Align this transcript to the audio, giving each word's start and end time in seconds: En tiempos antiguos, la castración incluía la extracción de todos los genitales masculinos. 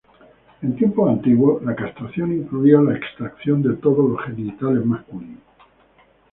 En 0.63 0.75
tiempos 0.77 1.07
antiguos, 1.11 1.61
la 1.63 1.75
castración 1.75 2.33
incluía 2.33 2.81
la 2.81 2.95
extracción 2.97 3.61
de 3.61 3.75
todos 3.75 4.09
los 4.09 4.19
genitales 4.23 4.83
masculinos. 4.83 5.43